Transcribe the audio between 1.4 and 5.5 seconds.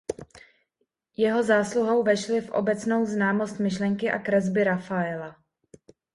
zásluhou vešly v obecnou známost myšlenky a kresby Raffaela.